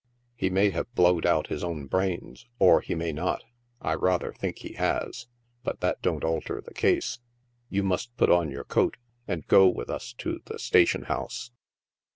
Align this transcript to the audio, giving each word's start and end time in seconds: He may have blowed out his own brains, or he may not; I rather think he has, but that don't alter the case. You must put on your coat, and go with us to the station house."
He 0.35 0.49
may 0.49 0.71
have 0.71 0.91
blowed 0.95 1.27
out 1.27 1.45
his 1.49 1.63
own 1.63 1.85
brains, 1.85 2.47
or 2.57 2.81
he 2.81 2.95
may 2.95 3.11
not; 3.13 3.43
I 3.81 3.93
rather 3.93 4.33
think 4.33 4.57
he 4.57 4.73
has, 4.73 5.27
but 5.63 5.79
that 5.81 6.01
don't 6.01 6.23
alter 6.23 6.59
the 6.59 6.73
case. 6.73 7.19
You 7.69 7.83
must 7.83 8.17
put 8.17 8.31
on 8.31 8.49
your 8.49 8.63
coat, 8.65 8.97
and 9.27 9.45
go 9.45 9.67
with 9.67 9.91
us 9.91 10.13
to 10.13 10.39
the 10.45 10.57
station 10.57 11.03
house." 11.03 11.51